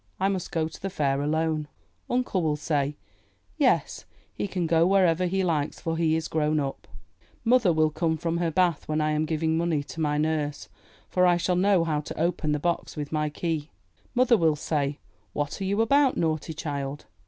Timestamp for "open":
12.19-12.51